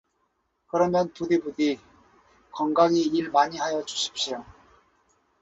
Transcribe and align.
그러면 0.65 1.13
부디부디 1.13 1.79
건강히 2.51 3.03
일 3.05 3.29
많이 3.29 3.59
하여 3.59 3.85
주십시오. 3.85 4.43